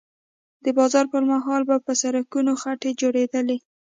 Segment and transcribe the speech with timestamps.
[0.63, 3.57] د باران پر مهال به په سړکونو خټې جوړېدلې